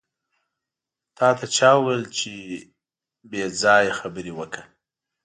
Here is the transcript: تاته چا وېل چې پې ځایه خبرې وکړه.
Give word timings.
تاته 1.17 1.45
چا 1.55 1.71
وېل 1.83 2.03
چې 2.17 2.33
پې 3.29 3.39
ځایه 3.61 3.93
خبرې 3.99 4.31
وکړه. 4.39 4.63